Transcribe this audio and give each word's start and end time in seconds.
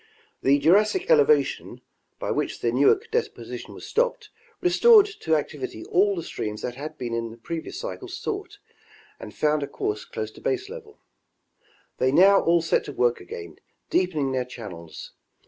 The 0.41 0.57
Jurassic 0.57 1.11
elevation, 1.11 1.79
by 2.17 2.31
which 2.31 2.61
the 2.61 2.71
Newark 2.71 3.11
deposition 3.11 3.75
was 3.75 3.85
stopped, 3.85 4.31
restored 4.59 5.05
to 5.05 5.35
activity 5.35 5.85
all 5.85 6.15
the 6.15 6.23
streams 6.23 6.63
that 6.63 6.73
had 6.73 6.95
in 6.99 7.29
the 7.29 7.37
previous 7.37 7.79
cycle 7.79 8.07
sought 8.07 8.57
and 9.19 9.31
found 9.31 9.61
a 9.61 9.67
course 9.67 10.03
close 10.05 10.31
to 10.31 10.41
baselevel. 10.41 10.97
They 11.99 12.11
now 12.11 12.39
all 12.41 12.63
set 12.63 12.83
to 12.85 12.91
work 12.91 13.19
again 13.21 13.57
deepening 13.91 14.31
their 14.31 14.43
channels. 14.43 15.11